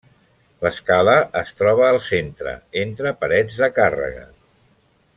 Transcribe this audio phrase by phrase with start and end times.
[0.65, 2.55] L'escala es troba al centre,
[2.87, 4.29] entre parets de càrrega.